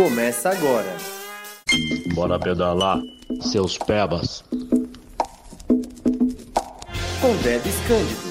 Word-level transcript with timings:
começa 0.00 0.48
agora. 0.48 0.96
Bora 2.14 2.38
pedalar, 2.38 3.02
seus 3.42 3.76
pebas. 3.76 4.42
Com 7.20 7.36
Debs 7.42 7.74
Cândido. 7.86 8.30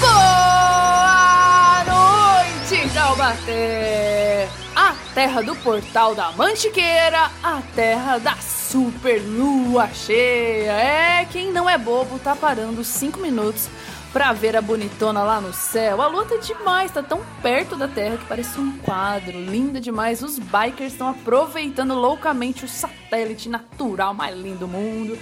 Boa 0.00 1.84
noite, 1.84 2.92
Taubaté! 2.92 4.48
A 4.74 4.96
terra 5.14 5.42
do 5.42 5.54
portal 5.54 6.16
da 6.16 6.32
Mantiqueira, 6.32 7.30
a 7.40 7.62
terra 7.76 8.18
da 8.18 8.34
super 8.34 9.22
lua 9.22 9.88
cheia. 9.94 10.72
É, 10.72 11.24
quem 11.26 11.52
não 11.52 11.70
é 11.70 11.78
bobo 11.78 12.18
tá 12.18 12.34
parando 12.34 12.82
cinco 12.82 13.20
minutos 13.20 13.68
pra 14.16 14.32
ver 14.32 14.56
a 14.56 14.62
bonitona 14.62 15.22
lá 15.22 15.42
no 15.42 15.52
céu. 15.52 16.00
A 16.00 16.06
lua 16.06 16.24
tá 16.24 16.38
demais, 16.38 16.90
tá 16.90 17.02
tão 17.02 17.20
perto 17.42 17.76
da 17.76 17.86
terra 17.86 18.16
que 18.16 18.24
parece 18.24 18.58
um 18.58 18.78
quadro. 18.78 19.38
Linda 19.38 19.78
demais. 19.78 20.22
Os 20.22 20.38
bikers 20.38 20.92
estão 20.92 21.10
aproveitando 21.10 21.92
loucamente 21.92 22.64
o 22.64 22.68
satélite 22.68 23.46
natural 23.50 24.14
mais 24.14 24.34
lindo 24.34 24.60
do 24.60 24.68
mundo. 24.68 25.18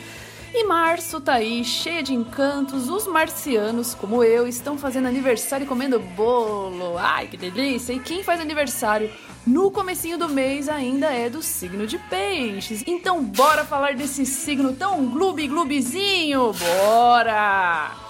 E 0.55 0.63
março 0.63 1.21
tá 1.21 1.33
aí, 1.33 1.65
cheia 1.65 2.05
de 2.05 2.15
encantos. 2.15 2.89
Os 2.89 3.09
marcianos, 3.09 3.97
como 3.97 4.23
eu, 4.23 4.47
estão 4.47 4.79
fazendo 4.79 5.09
aniversário 5.09 5.65
e 5.65 5.69
comendo 5.69 5.99
bolo. 5.99 6.97
Ai, 6.97 7.27
que 7.27 7.37
delícia! 7.37 7.93
E 7.93 7.99
quem 7.99 8.23
faz 8.23 8.41
aniversário 8.41 9.11
no 9.45 9.73
comecinho 9.73 10.17
do 10.17 10.29
mês 10.29 10.69
ainda 10.69 11.07
é 11.07 11.29
do 11.29 11.43
signo 11.43 11.85
de 11.85 11.99
peixes. 11.99 12.85
Então 12.87 13.25
bora 13.25 13.65
falar 13.65 13.97
desse 13.97 14.25
signo 14.25 14.73
tão 14.73 15.05
gloob 15.07 15.49
gloobizinho? 15.49 16.53
Bora! 16.53 18.04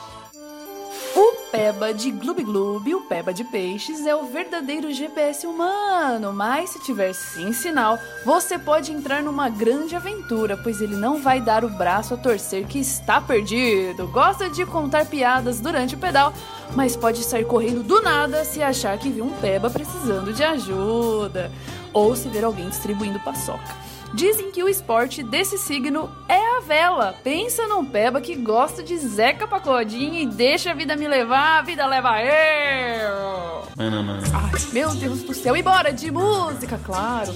Peba 1.55 1.95
de 1.95 2.11
Gloob 2.11 2.43
Gloob, 2.43 2.95
o 2.97 3.03
Peba 3.03 3.33
de 3.33 3.45
Peixes, 3.45 4.05
é 4.05 4.13
o 4.13 4.25
verdadeiro 4.25 4.93
GPS 4.93 5.47
humano, 5.47 6.33
mas 6.33 6.71
se 6.71 6.81
tiver 6.81 7.13
sim 7.13 7.53
sinal, 7.53 7.97
você 8.25 8.59
pode 8.59 8.91
entrar 8.91 9.23
numa 9.23 9.49
grande 9.49 9.95
aventura, 9.95 10.57
pois 10.57 10.81
ele 10.81 10.97
não 10.97 11.23
vai 11.23 11.41
dar 11.41 11.65
o 11.65 11.71
braço 11.71 12.13
a 12.13 12.17
torcer 12.17 12.67
que 12.67 12.81
está 12.81 13.21
perdido. 13.21 14.09
Gosta 14.09 14.51
de 14.51 14.67
contar 14.67 15.07
piadas 15.07 15.61
durante 15.61 15.95
o 15.95 15.99
pedal, 15.99 16.33
mas 16.75 16.97
pode 16.97 17.23
sair 17.23 17.45
correndo 17.45 17.85
do 17.85 18.03
nada 18.03 18.45
se 18.45 18.61
achar 18.61 18.99
que 18.99 19.09
viu 19.09 19.25
um 19.25 19.31
Peba 19.35 19.71
precisando 19.71 20.33
de 20.33 20.43
ajuda, 20.43 21.53
ou 21.93 22.17
se 22.17 22.29
ver 22.29 22.43
alguém 22.43 22.69
distribuindo 22.69 23.21
paçoca. 23.21 23.94
Dizem 24.15 24.53
que 24.53 24.63
o 24.63 24.69
esporte 24.69 25.25
desse 25.25 25.59
signo 25.59 26.09
é 26.29 26.57
a 26.57 26.61
vela. 26.61 27.17
Pensa 27.25 27.67
num 27.67 27.85
peba 27.85 28.21
que 28.21 28.37
gosta 28.37 28.81
de 28.81 28.97
Zeca 28.97 29.47
Pagodinho 29.49 30.15
e 30.15 30.25
deixa 30.25 30.71
a 30.71 30.75
vida 30.75 30.95
me 30.95 31.09
levar, 31.09 31.59
a 31.59 31.63
vida 31.63 31.85
leva 31.85 32.23
eu. 32.23 33.65
Ai, 33.77 34.73
meu 34.73 34.95
Deus 34.95 35.25
do 35.25 35.35
céu. 35.35 35.57
E 35.57 35.63
bora 35.63 35.93
de 35.93 36.13
música, 36.13 36.79
claro. 36.85 37.35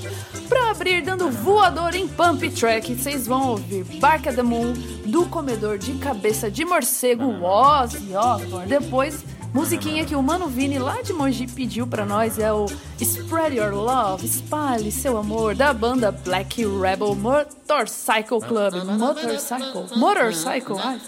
Pra 0.48 0.70
abrir 0.70 1.02
dando 1.02 1.28
voador 1.30 1.96
em 1.96 2.06
pump 2.06 2.48
track, 2.48 2.94
vocês 2.94 3.26
vão 3.26 3.48
ouvir 3.48 3.82
Barca 3.98 4.32
the 4.32 4.42
Moon 4.42 4.72
do 5.04 5.26
comedor 5.26 5.78
de 5.78 5.94
cabeça 5.94 6.48
de 6.48 6.64
morcego 6.64 7.44
Ozzy 7.44 8.14
Osbourne. 8.14 8.68
Depois 8.68 9.24
Musiquinha 9.52 10.04
que 10.04 10.14
o 10.14 10.22
Mano 10.22 10.46
Vini 10.46 10.78
lá 10.78 11.02
de 11.02 11.12
Mogi 11.12 11.46
pediu 11.46 11.86
pra 11.86 12.04
nós 12.04 12.38
é 12.38 12.52
o 12.52 12.66
Spread 13.00 13.56
Your 13.56 13.72
Love, 13.72 14.26
espalhe 14.26 14.92
seu 14.92 15.16
amor, 15.16 15.54
da 15.54 15.72
banda 15.72 16.12
Black 16.12 16.64
Rebel 16.64 17.14
Motorcycle 17.14 18.40
Club. 18.40 18.84
Motorcycle? 18.84 19.96
Motorcycle? 19.96 20.76
Ai, 20.78 21.00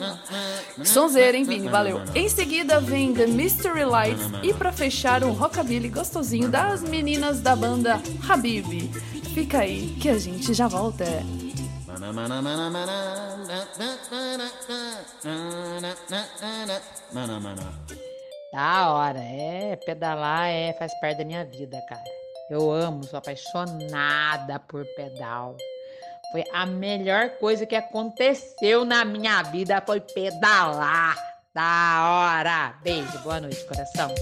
sonzeira, 0.84 1.36
hein, 1.36 1.44
Vini? 1.44 1.69
Valeu. 1.69 2.00
Em 2.14 2.28
seguida 2.28 2.80
vem 2.80 3.12
The 3.12 3.27
Mystery 3.27 3.84
Lights 3.84 4.24
e 4.42 4.52
pra 4.54 4.72
fechar 4.72 5.22
um 5.22 5.32
rockabilly 5.32 5.88
gostosinho 5.88 6.48
das 6.48 6.82
meninas 6.82 7.41
da 7.41 7.54
banda 7.54 8.00
Habib. 8.28 8.91
Fica 9.34 9.58
aí 9.58 9.97
que 10.00 10.08
a 10.08 10.19
gente 10.19 10.52
já 10.54 10.66
volta. 10.66 11.04
Da 18.53 18.93
hora, 18.93 19.21
é, 19.21 19.77
pedalar 19.77 20.49
é, 20.49 20.72
faz 20.72 20.93
parte 21.00 21.19
da 21.19 21.25
minha 21.25 21.44
vida, 21.44 21.81
cara. 21.88 22.03
Eu 22.50 22.69
amo, 22.71 23.05
sou 23.05 23.19
apaixonada 23.19 24.59
por 24.59 24.84
pedal. 24.97 25.56
Foi 26.33 26.43
a 26.53 26.66
melhor 26.66 27.31
coisa 27.39 27.65
que 27.65 27.77
aconteceu 27.77 28.84
na 28.84 29.05
minha 29.05 29.43
vida 29.44 29.81
foi 29.87 30.00
pedalar. 30.00 31.16
Da 31.55 32.39
hora. 32.39 32.75
Beijo, 32.83 33.19
boa 33.21 33.41
noite, 33.41 33.65
coração. 33.66 34.12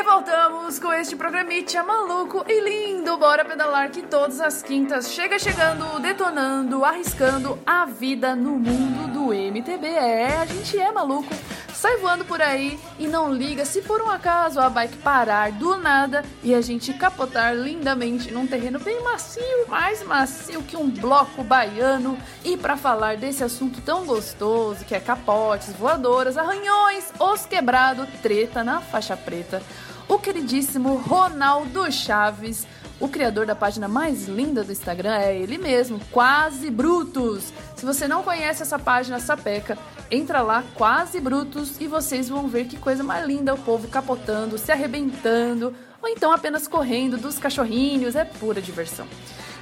E 0.00 0.02
voltamos 0.02 0.78
com 0.78 0.94
este 0.94 1.14
programite 1.14 1.76
maluco 1.82 2.42
e 2.48 2.58
lindo. 2.58 3.18
Bora 3.18 3.44
pedalar 3.44 3.90
que 3.90 4.00
todas 4.00 4.40
as 4.40 4.62
quintas 4.62 5.12
chega 5.12 5.38
chegando, 5.38 6.00
detonando, 6.00 6.82
arriscando 6.82 7.58
a 7.66 7.84
vida 7.84 8.34
no 8.34 8.52
mundo 8.52 9.12
do 9.12 9.34
MTB. 9.34 9.86
É, 9.86 10.38
a 10.38 10.46
gente 10.46 10.78
é 10.78 10.90
maluco. 10.90 11.28
Sai 11.74 11.98
voando 11.98 12.24
por 12.24 12.40
aí 12.42 12.78
e 12.98 13.06
não 13.06 13.32
liga 13.32 13.64
se 13.64 13.80
por 13.82 14.02
um 14.02 14.08
acaso 14.10 14.60
a 14.60 14.68
bike 14.68 14.98
parar 14.98 15.52
do 15.52 15.76
nada 15.76 16.22
e 16.42 16.54
a 16.54 16.60
gente 16.60 16.92
capotar 16.92 17.54
lindamente 17.54 18.30
num 18.30 18.46
terreno 18.46 18.78
bem 18.78 19.02
macio, 19.02 19.66
mais 19.68 20.02
macio 20.02 20.62
que 20.62 20.76
um 20.76 20.90
bloco 20.90 21.42
baiano. 21.42 22.18
E 22.44 22.56
para 22.56 22.76
falar 22.76 23.16
desse 23.16 23.44
assunto 23.44 23.80
tão 23.82 24.04
gostoso 24.04 24.84
que 24.84 24.94
é 24.94 25.00
capotes, 25.00 25.72
voadoras, 25.74 26.36
arranhões, 26.36 27.12
os 27.18 27.46
quebrado, 27.46 28.06
treta 28.22 28.62
na 28.62 28.80
faixa 28.80 29.16
preta, 29.16 29.62
o 30.10 30.18
queridíssimo 30.18 30.96
Ronaldo 30.96 31.90
Chaves. 31.92 32.66
O 32.98 33.08
criador 33.08 33.46
da 33.46 33.54
página 33.54 33.86
mais 33.86 34.26
linda 34.26 34.64
do 34.64 34.72
Instagram 34.72 35.14
é 35.14 35.36
ele 35.36 35.56
mesmo, 35.56 36.00
Quase 36.10 36.68
Brutos. 36.68 37.52
Se 37.76 37.86
você 37.86 38.08
não 38.08 38.24
conhece 38.24 38.60
essa 38.60 38.76
página 38.76 39.20
sapeca, 39.20 39.78
entra 40.10 40.42
lá, 40.42 40.64
Quase 40.74 41.20
Brutos, 41.20 41.80
e 41.80 41.86
vocês 41.86 42.28
vão 42.28 42.48
ver 42.48 42.64
que 42.64 42.76
coisa 42.76 43.04
mais 43.04 43.24
linda 43.24 43.54
o 43.54 43.58
povo 43.58 43.86
capotando, 43.86 44.58
se 44.58 44.72
arrebentando, 44.72 45.72
ou 46.02 46.08
então 46.08 46.32
apenas 46.32 46.66
correndo 46.66 47.16
dos 47.16 47.38
cachorrinhos, 47.38 48.16
é 48.16 48.24
pura 48.24 48.60
diversão. 48.60 49.06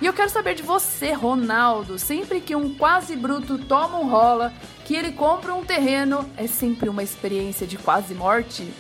E 0.01 0.07
eu 0.07 0.15
quero 0.15 0.31
saber 0.31 0.55
de 0.55 0.63
você, 0.63 1.13
Ronaldo. 1.13 1.99
Sempre 1.99 2.41
que 2.41 2.57
um 2.57 2.75
quase 2.75 3.15
bruto 3.17 3.59
toma 3.59 3.99
um 3.99 4.09
rola, 4.09 4.53
que 4.87 4.97
ele 4.97 5.13
compra 5.13 5.55
um 5.55 5.63
terreno, 5.63 6.29
é 6.39 6.47
sempre 6.47 6.89
uma 6.89 7.03
experiência 7.03 7.67
de 7.67 7.77
quase 7.77 8.15
morte? 8.15 8.73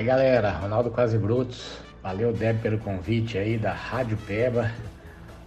Aí 0.00 0.06
galera, 0.06 0.52
Ronaldo 0.52 0.90
Quase 0.90 1.18
Brutos, 1.18 1.76
valeu 2.02 2.32
Deb 2.32 2.62
pelo 2.62 2.78
convite 2.78 3.36
aí 3.36 3.58
da 3.58 3.74
Rádio 3.74 4.16
Peba, 4.26 4.70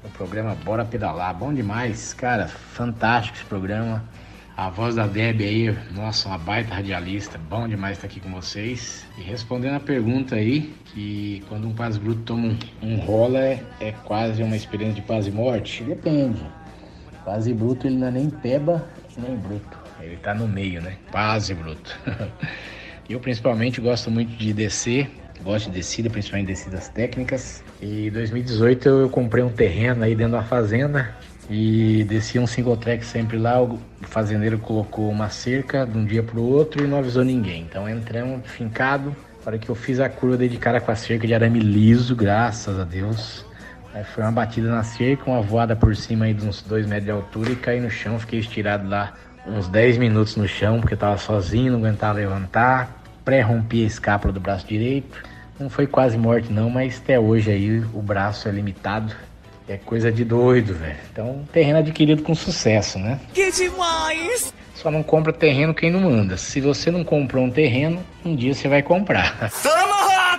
o 0.03 0.09
programa 0.09 0.53
Bora 0.53 0.85
Pedalar, 0.85 1.33
bom 1.33 1.51
demais, 1.51 2.13
cara, 2.13 2.47
fantástico 2.47 3.35
esse 3.35 3.45
programa. 3.47 4.03
A 4.55 4.69
voz 4.69 4.93
da 4.93 5.07
Deb 5.07 5.41
aí, 5.41 5.75
nossa, 5.95 6.29
uma 6.29 6.37
baita 6.37 6.75
radialista, 6.75 7.39
bom 7.49 7.67
demais 7.67 7.97
estar 7.97 8.05
aqui 8.05 8.19
com 8.19 8.31
vocês. 8.31 9.03
E 9.17 9.23
respondendo 9.23 9.73
a 9.73 9.79
pergunta 9.79 10.35
aí, 10.35 10.71
que 10.85 11.43
quando 11.49 11.67
um 11.67 11.73
quase 11.73 11.99
bruto 11.99 12.21
toma 12.21 12.49
um, 12.83 12.89
um 12.89 12.97
rola 12.97 13.39
é, 13.39 13.63
é 13.79 13.91
quase 14.03 14.43
uma 14.43 14.55
experiência 14.55 14.93
de 14.93 15.01
quase 15.01 15.31
morte? 15.31 15.83
Depende. 15.83 16.45
Quase 17.23 17.51
bruto 17.55 17.87
ele 17.87 17.97
não 17.97 18.07
é 18.09 18.11
nem 18.11 18.29
peba 18.29 18.87
nem 19.17 19.35
bruto, 19.35 19.79
ele 19.99 20.17
tá 20.17 20.35
no 20.35 20.47
meio, 20.47 20.79
né? 20.79 20.95
Quase 21.09 21.55
bruto. 21.55 21.99
Eu 23.09 23.19
principalmente 23.19 23.81
gosto 23.81 24.09
muito 24.09 24.35
de 24.37 24.53
descer, 24.53 25.09
gosto 25.43 25.69
de 25.69 25.77
descida, 25.77 26.09
principalmente 26.09 26.47
descidas 26.47 26.87
técnicas. 26.87 27.63
E 27.81 28.07
em 28.07 28.11
2018 28.11 28.87
eu 28.87 29.09
comprei 29.09 29.43
um 29.43 29.49
terreno 29.49 30.03
aí 30.03 30.15
dentro 30.15 30.33
da 30.33 30.43
fazenda 30.43 31.13
e 31.49 32.05
desci 32.05 32.39
um 32.39 32.47
single 32.47 32.77
track 32.77 33.05
sempre 33.05 33.37
lá. 33.37 33.61
O 33.61 33.79
fazendeiro 34.01 34.57
colocou 34.57 35.09
uma 35.09 35.29
cerca 35.29 35.85
de 35.85 35.97
um 35.97 36.05
dia 36.05 36.23
pro 36.23 36.41
outro 36.41 36.83
e 36.83 36.87
não 36.87 36.99
avisou 36.99 37.25
ninguém. 37.25 37.63
Então 37.69 37.89
entramos 37.89 38.49
fincado. 38.49 39.15
Na 39.41 39.47
hora 39.47 39.57
que 39.57 39.67
eu 39.67 39.75
fiz 39.75 39.99
a 39.99 40.07
curva, 40.07 40.37
dei 40.37 40.47
de 40.47 40.57
cara 40.57 40.79
com 40.79 40.89
a 40.89 40.95
cerca 40.95 41.27
de 41.27 41.33
arame 41.33 41.59
liso, 41.59 42.15
graças 42.15 42.79
a 42.79 42.85
Deus. 42.85 43.45
Aí 43.93 44.03
foi 44.03 44.23
uma 44.23 44.31
batida 44.31 44.69
na 44.69 44.81
cerca, 44.81 45.29
uma 45.29 45.41
voada 45.41 45.75
por 45.75 45.93
cima 45.95 46.25
aí 46.25 46.33
de 46.33 46.47
uns 46.47 46.61
2 46.61 46.87
metros 46.87 47.05
de 47.05 47.11
altura 47.11 47.51
e 47.51 47.55
caí 47.57 47.81
no 47.81 47.91
chão. 47.91 48.17
Fiquei 48.17 48.39
estirado 48.39 48.87
lá 48.87 49.13
uns 49.47 49.67
10 49.67 49.97
minutos 49.97 50.35
no 50.35 50.47
chão, 50.47 50.79
porque 50.79 50.93
eu 50.93 50.97
tava 50.97 51.17
sozinho, 51.17 51.73
não 51.73 51.79
aguentava 51.79 52.19
levantar. 52.19 53.01
Pré-rompi 53.23 53.83
a 53.83 53.87
escápula 53.87 54.33
do 54.33 54.39
braço 54.39 54.67
direito. 54.67 55.23
Não 55.59 55.69
foi 55.69 55.87
quase 55.87 56.17
morte 56.17 56.51
não, 56.51 56.69
mas 56.69 56.97
até 56.97 57.19
hoje 57.19 57.51
aí 57.51 57.79
o 57.93 58.01
braço 58.01 58.47
é 58.47 58.51
limitado. 58.51 59.13
É 59.67 59.77
coisa 59.77 60.11
de 60.11 60.25
doido, 60.25 60.73
velho. 60.73 60.97
Então, 61.11 61.47
terreno 61.53 61.79
adquirido 61.79 62.21
com 62.21 62.35
sucesso, 62.35 62.99
né? 62.99 63.19
Que 63.33 63.49
demais! 63.49 64.53
Só 64.75 64.91
não 64.91 65.01
compra 65.01 65.31
terreno 65.31 65.73
quem 65.73 65.89
não 65.89 66.01
manda. 66.01 66.35
Se 66.35 66.59
você 66.59 66.91
não 66.91 67.03
comprou 67.03 67.45
um 67.45 67.49
terreno, 67.49 68.03
um 68.25 68.35
dia 68.35 68.53
você 68.53 68.67
vai 68.67 68.81
comprar. 68.81 69.49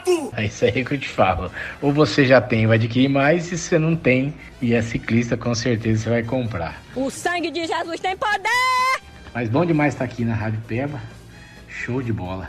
rato! 0.04 0.32
É 0.36 0.44
isso 0.46 0.64
aí 0.64 0.84
que 0.84 0.94
eu 0.94 0.98
te 0.98 1.08
falo. 1.08 1.50
Ou 1.80 1.92
você 1.92 2.26
já 2.26 2.40
tem, 2.40 2.66
vai 2.66 2.76
adquirir 2.76 3.08
mais, 3.08 3.50
e 3.50 3.56
se 3.56 3.68
você 3.68 3.78
não 3.78 3.96
tem 3.96 4.34
e 4.60 4.74
é 4.74 4.82
ciclista, 4.82 5.36
com 5.36 5.54
certeza 5.54 6.02
você 6.02 6.10
vai 6.10 6.22
comprar. 6.22 6.82
O 6.94 7.08
sangue 7.08 7.50
de 7.50 7.66
Jesus 7.66 8.00
tem 8.00 8.16
poder! 8.16 8.93
Mas 9.34 9.48
bom 9.48 9.66
demais 9.66 9.94
estar 9.94 10.04
aqui 10.04 10.24
na 10.24 10.32
Rádio 10.34 10.60
Peba. 10.68 11.00
Show 11.68 12.00
de 12.00 12.12
bola. 12.12 12.48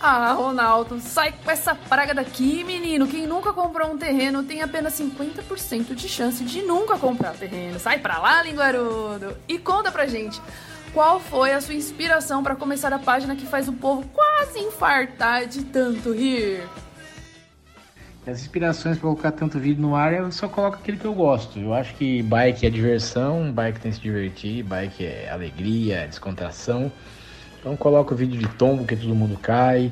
Ah, 0.00 0.32
Ronaldo, 0.32 1.00
sai 1.00 1.32
com 1.32 1.50
essa 1.50 1.74
praga 1.74 2.14
daqui, 2.14 2.62
menino. 2.62 3.08
Quem 3.08 3.26
nunca 3.26 3.52
comprou 3.52 3.90
um 3.90 3.98
terreno 3.98 4.44
tem 4.44 4.62
apenas 4.62 4.92
50% 4.92 5.94
de 5.94 6.08
chance 6.08 6.44
de 6.44 6.62
nunca 6.62 6.98
comprar 6.98 7.32
terreno. 7.32 7.80
Sai 7.80 7.98
pra 7.98 8.18
lá, 8.18 8.42
linguarudo. 8.42 9.36
E 9.48 9.58
conta 9.58 9.90
pra 9.90 10.06
gente, 10.06 10.40
qual 10.92 11.18
foi 11.18 11.52
a 11.52 11.60
sua 11.60 11.74
inspiração 11.74 12.42
para 12.42 12.54
começar 12.54 12.92
a 12.92 12.98
página 12.98 13.34
que 13.34 13.46
faz 13.46 13.68
o 13.68 13.72
povo 13.72 14.06
quase 14.12 14.60
infartar 14.60 15.46
de 15.46 15.64
tanto 15.64 16.12
rir? 16.12 16.62
As 18.28 18.42
inspirações 18.42 18.98
para 18.98 19.08
colocar 19.08 19.32
tanto 19.32 19.58
vídeo 19.58 19.80
no 19.80 19.96
ar, 19.96 20.12
eu 20.12 20.30
só 20.30 20.46
coloco 20.48 20.76
aquele 20.76 20.98
que 20.98 21.06
eu 21.06 21.14
gosto. 21.14 21.58
Eu 21.58 21.72
acho 21.72 21.94
que 21.94 22.22
bike 22.22 22.66
é 22.66 22.68
diversão, 22.68 23.50
bike 23.50 23.80
tem 23.80 23.90
que 23.90 23.96
se 23.96 24.02
divertir, 24.02 24.62
bike 24.64 25.02
é 25.02 25.30
alegria, 25.30 26.06
descontração. 26.06 26.92
Então 27.58 27.74
coloco 27.74 28.14
vídeo 28.14 28.38
de 28.38 28.46
tombo 28.56 28.84
que 28.84 28.94
todo 28.94 29.14
mundo 29.14 29.38
cai, 29.38 29.90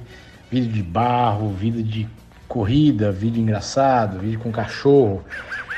vídeo 0.51 0.71
de 0.71 0.83
barro, 0.83 1.49
vídeo 1.49 1.83
de 1.83 2.07
corrida, 2.47 3.11
vídeo 3.11 3.41
engraçado, 3.41 4.19
vídeo 4.19 4.39
com 4.39 4.53
cachorro. 4.53 5.25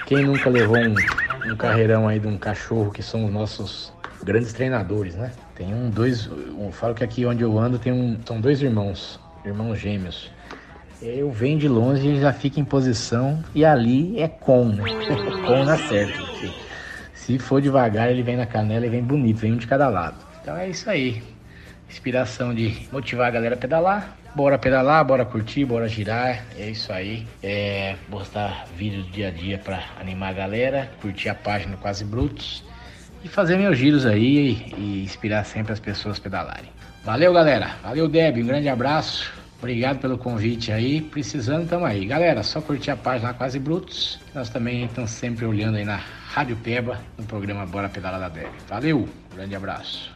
Quem 0.04 0.24
nunca 0.24 0.50
levou 0.50 0.78
um, 0.78 1.52
um 1.52 1.56
carreirão 1.56 2.08
aí 2.08 2.18
de 2.18 2.26
um 2.26 2.36
cachorro 2.36 2.90
que 2.90 3.04
são 3.04 3.24
os 3.24 3.32
nossos 3.32 3.92
grandes 4.24 4.52
treinadores, 4.52 5.14
né? 5.14 5.30
Tem 5.54 5.72
um, 5.72 5.88
dois, 5.88 6.26
eu 6.26 6.72
falo 6.72 6.92
que 6.92 7.04
aqui 7.04 7.24
onde 7.24 7.44
eu 7.44 7.56
ando 7.56 7.78
tem 7.78 7.92
um, 7.92 8.18
são 8.26 8.40
dois 8.40 8.60
irmãos, 8.60 9.20
irmãos 9.44 9.78
gêmeos. 9.78 10.28
Eu 11.00 11.30
venho 11.30 11.58
de 11.58 11.68
longe 11.68 12.06
e 12.08 12.20
já 12.20 12.32
fica 12.32 12.58
em 12.58 12.64
posição 12.64 13.42
e 13.54 13.64
ali 13.64 14.20
é 14.20 14.28
com, 14.28 14.76
com 15.46 15.64
na 15.64 15.76
certa. 15.76 16.18
Se 17.14 17.38
for 17.38 17.60
devagar, 17.60 18.10
ele 18.10 18.22
vem 18.22 18.36
na 18.36 18.46
canela 18.46 18.86
e 18.86 18.88
vem 18.88 19.02
bonito, 19.02 19.38
vem 19.38 19.52
um 19.52 19.56
de 19.56 19.66
cada 19.66 19.88
lado. 19.88 20.16
Então 20.42 20.56
é 20.56 20.68
isso 20.68 20.88
aí 20.88 21.22
inspiração 21.88 22.54
de 22.54 22.86
motivar 22.92 23.28
a 23.28 23.30
galera 23.30 23.54
a 23.54 23.58
pedalar. 23.58 24.16
Bora 24.34 24.58
pedalar, 24.58 25.04
bora 25.04 25.24
curtir, 25.24 25.64
bora 25.64 25.88
girar. 25.88 26.44
É 26.56 26.68
isso 26.68 26.92
aí. 26.92 27.26
É, 27.42 27.96
postar 28.10 28.66
vídeos 28.76 29.06
do 29.06 29.12
dia 29.12 29.28
a 29.28 29.30
dia 29.30 29.58
para 29.58 29.82
animar 30.00 30.30
a 30.30 30.32
galera, 30.34 30.90
curtir 31.00 31.28
a 31.28 31.34
página 31.34 31.76
Quase 31.76 32.04
Brutos 32.04 32.62
e 33.24 33.28
fazer 33.28 33.56
meus 33.56 33.76
giros 33.76 34.06
aí 34.06 34.36
e, 34.50 34.74
e 34.76 35.04
inspirar 35.04 35.44
sempre 35.44 35.72
as 35.72 35.80
pessoas 35.80 36.18
a 36.18 36.22
pedalarem. 36.22 36.70
Valeu, 37.04 37.32
galera. 37.32 37.76
Valeu, 37.82 38.06
Deb. 38.06 38.38
Um 38.38 38.46
grande 38.46 38.68
abraço. 38.68 39.37
Obrigado 39.58 39.98
pelo 39.98 40.16
convite 40.16 40.70
aí. 40.72 41.00
Precisando, 41.00 41.68
tamo 41.68 41.84
aí. 41.84 42.06
Galera, 42.06 42.42
só 42.42 42.60
curtir 42.60 42.92
a 42.92 42.96
página 42.96 43.34
Quase 43.34 43.58
Brutos. 43.58 44.20
Nós 44.34 44.48
também 44.48 44.84
estamos 44.84 45.10
sempre 45.10 45.44
olhando 45.44 45.76
aí 45.76 45.84
na 45.84 46.00
Rádio 46.28 46.56
Peba, 46.56 47.00
no 47.18 47.24
programa 47.24 47.66
Bora 47.66 47.88
Pedalar 47.88 48.20
da 48.20 48.28
Deb. 48.28 48.48
Valeu, 48.68 49.08
grande 49.34 49.56
abraço. 49.56 50.12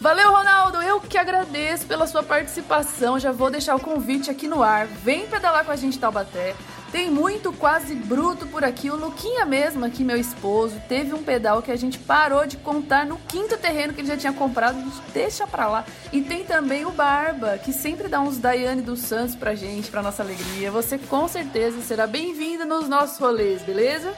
Valeu, 0.00 0.32
Ronaldo! 0.32 0.80
Eu 0.80 0.98
que 0.98 1.18
agradeço 1.18 1.86
pela 1.86 2.06
sua 2.06 2.22
participação. 2.22 3.18
Já 3.18 3.32
vou 3.32 3.50
deixar 3.50 3.76
o 3.76 3.80
convite 3.80 4.30
aqui 4.30 4.48
no 4.48 4.62
ar. 4.62 4.86
Vem 4.86 5.26
pedalar 5.26 5.62
com 5.62 5.72
a 5.72 5.76
gente 5.76 5.98
Taubaté. 5.98 6.54
Tem 6.92 7.08
muito 7.08 7.52
quase 7.52 7.94
bruto 7.94 8.46
por 8.46 8.64
aqui. 8.64 8.90
O 8.90 8.96
Luquinha 8.96 9.44
mesmo, 9.44 9.84
aqui, 9.84 10.02
meu 10.02 10.16
esposo, 10.16 10.74
teve 10.88 11.14
um 11.14 11.22
pedal 11.22 11.62
que 11.62 11.70
a 11.70 11.76
gente 11.76 11.98
parou 11.98 12.46
de 12.46 12.56
contar 12.56 13.06
no 13.06 13.16
quinto 13.28 13.56
terreno 13.56 13.92
que 13.92 14.00
ele 14.00 14.08
já 14.08 14.16
tinha 14.16 14.32
comprado. 14.32 14.76
Deixa 15.14 15.46
pra 15.46 15.68
lá. 15.68 15.84
E 16.12 16.20
tem 16.20 16.44
também 16.44 16.84
o 16.84 16.90
Barba, 16.90 17.58
que 17.58 17.72
sempre 17.72 18.08
dá 18.08 18.20
uns 18.20 18.38
Daiane 18.38 18.82
dos 18.82 19.00
Santos 19.00 19.36
pra 19.36 19.54
gente, 19.54 19.90
pra 19.90 20.02
nossa 20.02 20.22
alegria. 20.22 20.70
Você 20.72 20.98
com 20.98 21.28
certeza 21.28 21.80
será 21.80 22.08
bem-vindo 22.08 22.64
nos 22.64 22.88
nossos 22.88 23.18
rolês, 23.18 23.62
beleza? 23.62 24.12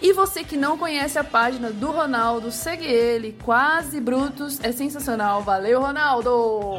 E 0.00 0.12
você 0.12 0.42
que 0.44 0.56
não 0.56 0.78
conhece 0.78 1.18
a 1.18 1.24
página 1.24 1.70
do 1.70 1.90
Ronaldo, 1.90 2.50
segue 2.50 2.86
ele, 2.86 3.36
Quase 3.44 4.00
Brutos, 4.00 4.58
é 4.62 4.72
sensacional. 4.72 5.42
Valeu, 5.42 5.80
Ronaldo! 5.80 6.76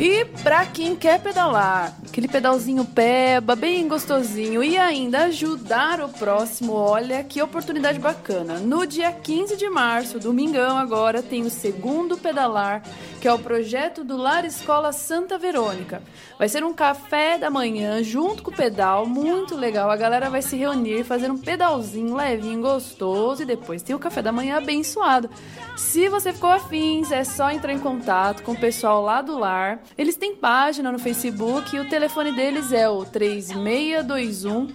E 0.00 0.24
pra 0.42 0.66
quem 0.66 0.96
quer 0.96 1.20
pedalar, 1.20 1.96
aquele 2.08 2.26
pedalzinho 2.26 2.84
peba, 2.84 3.54
bem 3.54 3.86
gostosinho 3.86 4.62
e 4.62 4.76
ainda 4.76 5.26
ajudar 5.26 6.00
o 6.00 6.08
próximo, 6.08 6.72
olha 6.72 7.22
que 7.22 7.40
oportunidade 7.40 8.00
bacana. 8.00 8.58
No 8.58 8.84
dia 8.86 9.12
15 9.12 9.56
de 9.56 9.70
março, 9.70 10.18
domingão 10.18 10.76
agora, 10.76 11.22
tem 11.22 11.44
o 11.44 11.50
segundo 11.50 12.16
pedalar, 12.16 12.82
que 13.24 13.28
é 13.28 13.32
o 13.32 13.38
projeto 13.38 14.04
do 14.04 14.18
Lar 14.18 14.44
Escola 14.44 14.92
Santa 14.92 15.38
Verônica. 15.38 16.02
Vai 16.38 16.46
ser 16.46 16.62
um 16.62 16.74
café 16.74 17.38
da 17.38 17.48
manhã 17.48 18.02
junto 18.02 18.42
com 18.42 18.50
o 18.50 18.54
pedal, 18.54 19.06
muito 19.06 19.56
legal. 19.56 19.90
A 19.90 19.96
galera 19.96 20.28
vai 20.28 20.42
se 20.42 20.58
reunir, 20.58 21.04
fazer 21.04 21.30
um 21.30 21.38
pedalzinho 21.38 22.14
levinho, 22.14 22.60
gostoso 22.60 23.42
e 23.42 23.46
depois 23.46 23.82
tem 23.82 23.96
o 23.96 23.98
café 23.98 24.20
da 24.20 24.30
manhã 24.30 24.58
abençoado. 24.58 25.30
Se 25.74 26.06
você 26.06 26.34
ficou 26.34 26.50
afim, 26.50 27.02
é 27.10 27.24
só 27.24 27.50
entrar 27.50 27.72
em 27.72 27.78
contato 27.78 28.42
com 28.42 28.52
o 28.52 28.60
pessoal 28.60 29.00
lá 29.00 29.22
do 29.22 29.38
lar. 29.38 29.82
Eles 29.96 30.16
têm 30.16 30.36
página 30.36 30.92
no 30.92 30.98
Facebook 30.98 31.74
e 31.74 31.80
o 31.80 31.88
telefone 31.88 32.30
deles 32.30 32.72
é 32.72 32.90
o 32.90 33.06
3621 33.06 34.66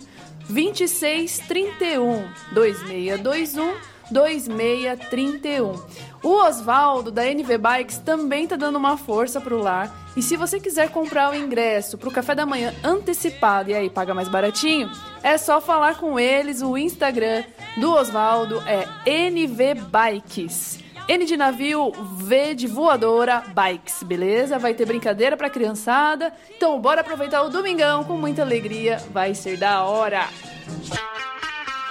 2631 0.50 2.28
2621 2.52 3.99
2631. 4.12 5.74
O 6.22 6.30
Oswaldo 6.46 7.12
da 7.12 7.26
NV 7.26 7.58
Bikes 7.58 7.98
também 8.00 8.48
tá 8.48 8.56
dando 8.56 8.78
uma 8.78 8.98
força 8.98 9.40
pro 9.40 9.62
lar. 9.62 9.94
E 10.18 10.22
se 10.22 10.36
você 10.36 10.60
quiser 10.60 10.90
comprar 10.90 11.32
o 11.32 11.36
ingresso 11.36 11.98
pro 11.98 12.12
café 12.12 12.36
da 12.36 12.46
manhã 12.46 12.74
antecipado 12.84 13.70
e 13.70 13.74
aí 13.74 13.90
paga 13.90 14.14
mais 14.14 14.28
baratinho, 14.28 14.92
é 15.24 15.38
só 15.38 15.62
falar 15.62 15.96
com 15.96 16.20
eles. 16.20 16.62
O 16.62 16.78
Instagram 16.78 17.44
do 17.78 17.94
Oswaldo 17.94 18.62
é 18.66 18.86
NV 19.30 19.76
Bikes. 19.76 20.80
N 21.08 21.26
de 21.26 21.36
navio, 21.36 21.92
V 21.92 22.54
de 22.54 22.68
voadora, 22.68 23.44
bikes, 23.48 24.04
beleza? 24.04 24.60
Vai 24.60 24.76
ter 24.76 24.86
brincadeira 24.86 25.36
pra 25.36 25.50
criançada. 25.50 26.32
Então 26.56 26.80
bora 26.80 27.02
aproveitar 27.02 27.42
o 27.42 27.50
domingão 27.50 28.04
com 28.04 28.16
muita 28.16 28.44
alegria, 28.44 29.02
vai 29.12 29.34
ser 29.34 29.58
da 29.58 29.84
hora. 29.86 30.28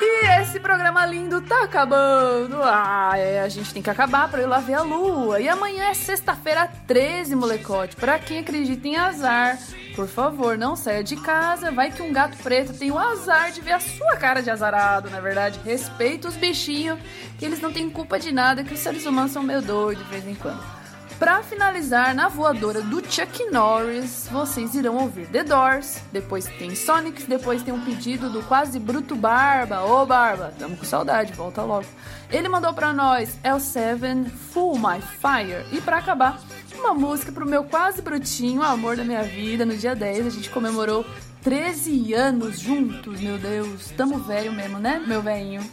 E 0.01 0.41
esse 0.41 0.61
programa 0.61 1.05
lindo 1.05 1.41
tá 1.41 1.65
acabando. 1.65 2.63
Ah, 2.63 3.13
é, 3.17 3.41
a 3.41 3.49
gente 3.49 3.75
tem 3.75 3.83
que 3.83 3.91
acabar 3.91 4.29
pra 4.29 4.41
ir 4.41 4.47
lá 4.47 4.61
ver 4.61 4.75
a 4.75 4.83
lua. 4.83 5.41
E 5.41 5.49
amanhã 5.49 5.87
é 5.87 5.95
sexta-feira 5.95 6.71
13, 6.87 7.35
molecote. 7.35 7.97
Pra 7.97 8.17
quem 8.19 8.39
acredita 8.39 8.87
em 8.87 8.97
azar, 8.97 9.59
por 9.97 10.07
favor, 10.07 10.57
não 10.57 10.77
saia 10.77 11.03
de 11.03 11.17
casa. 11.17 11.73
Vai 11.73 11.91
que 11.91 12.01
um 12.01 12.13
gato 12.13 12.37
preto 12.39 12.73
tem 12.73 12.93
o 12.93 12.99
azar 12.99 13.51
de 13.51 13.61
ver 13.61 13.73
a 13.73 13.81
sua 13.81 14.17
cara 14.17 14.41
de 14.41 14.51
azarado, 14.51 15.11
na 15.11 15.19
é 15.19 15.21
verdade. 15.21 15.59
Respeita 15.65 16.29
os 16.29 16.37
bichinhos, 16.37 17.01
que 17.37 17.45
eles 17.45 17.61
não 17.61 17.73
têm 17.73 17.91
culpa 17.91 18.21
de 18.21 18.31
nada, 18.31 18.63
que 18.63 18.75
os 18.75 18.81
seres 18.81 19.05
humanos 19.05 19.33
são 19.33 19.43
meio 19.43 19.61
doidos 19.61 20.05
de 20.05 20.11
vez 20.11 20.27
em 20.27 20.37
quando. 20.37 20.78
Para 21.19 21.43
finalizar, 21.43 22.15
na 22.15 22.29
voadora 22.29 22.81
do 22.81 23.03
Chuck 23.05 23.51
Norris, 23.51 24.29
vocês 24.31 24.75
irão 24.75 24.97
ouvir 24.97 25.27
The 25.27 25.43
Doors, 25.43 25.99
depois 26.13 26.47
tem 26.47 26.75
Sonics, 26.77 27.25
depois 27.25 27.63
tem 27.63 27.75
um 27.75 27.85
pedido 27.85 28.31
do 28.31 28.43
quase 28.43 28.79
bruto 28.79 29.17
Barba. 29.17 29.85
Ô 29.85 30.07
Barba, 30.07 30.55
tamo 30.59 30.77
com 30.77 30.85
saudade, 30.85 31.33
volta 31.33 31.63
logo. 31.63 31.87
Ele 32.31 32.49
mandou 32.49 32.73
para 32.73 32.93
nós 32.93 33.37
L7 33.43 34.29
Full 34.53 34.79
My 34.79 35.01
Fire 35.01 35.65
e 35.73 35.81
para 35.81 35.99
acabar, 35.99 36.41
uma 36.79 36.95
música 36.95 37.33
pro 37.33 37.49
meu 37.49 37.65
quase 37.65 38.01
brutinho, 38.01 38.63
amor 38.63 38.97
da 38.97 39.05
minha 39.05 39.25
vida. 39.25 39.67
No 39.67 39.77
dia 39.77 39.97
10 39.97 40.27
a 40.27 40.31
gente 40.31 40.51
comemorou 40.51 41.05
13 41.43 42.15
anos 42.15 42.61
juntos, 42.61 43.21
meu 43.21 43.39
Deus. 43.39 43.91
Tamo 43.97 44.19
velho 44.19 44.53
mesmo, 44.53 44.79
né, 44.79 45.03
meu 45.05 45.21
velhinho? 45.21 45.69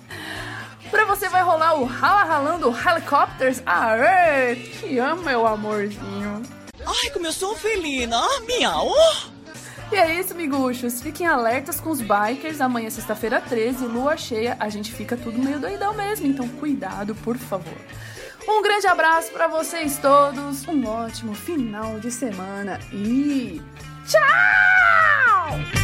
Pra 0.91 1.05
você 1.05 1.27
vai 1.29 1.41
rolar 1.41 1.75
o 1.75 1.85
Rala 1.85 2.23
Ralando 2.23 2.73
Helicopters. 2.75 3.61
Aê! 3.65 4.55
Te 4.55 4.97
amo, 4.97 5.23
meu 5.23 5.45
amorzinho. 5.45 6.43
Ai, 6.85 7.09
como 7.11 7.25
eu 7.25 7.33
sou 7.33 7.55
felina. 7.55 8.17
Ah, 8.17 8.41
miau. 8.45 8.91
E 9.91 9.95
é 9.95 10.19
isso, 10.19 10.35
miguxos. 10.35 11.01
Fiquem 11.01 11.27
alertas 11.27 11.79
com 11.79 11.89
os 11.89 12.01
bikers. 12.01 12.61
Amanhã, 12.61 12.89
sexta-feira 12.89 13.41
13, 13.41 13.85
lua 13.85 14.17
cheia. 14.17 14.55
A 14.59 14.69
gente 14.69 14.91
fica 14.91 15.17
tudo 15.17 15.39
meio 15.39 15.59
doidão 15.59 15.93
mesmo. 15.93 16.27
Então, 16.27 16.47
cuidado, 16.47 17.15
por 17.15 17.37
favor. 17.37 17.77
Um 18.47 18.61
grande 18.61 18.85
abraço 18.87 19.31
para 19.31 19.47
vocês 19.47 19.97
todos. 19.97 20.67
Um 20.67 20.85
ótimo 20.87 21.33
final 21.33 21.99
de 21.99 22.11
semana. 22.11 22.79
E 22.91 23.61
tchau! 24.07 25.74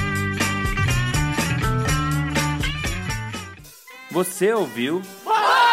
Você 4.11 4.53
ouviu? 4.53 5.01
Bora 5.23 5.71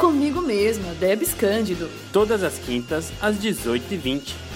Comigo 0.00 0.40
mesma, 0.40 0.94
Debs 0.94 1.34
Cândido. 1.34 1.90
Todas 2.10 2.42
as 2.42 2.58
quintas, 2.58 3.12
às 3.20 3.36
18h20 3.36 4.47